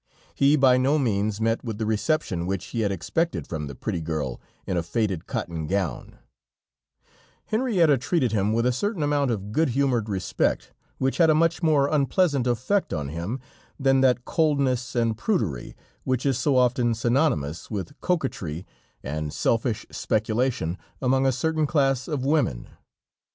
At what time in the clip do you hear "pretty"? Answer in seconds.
3.75-4.01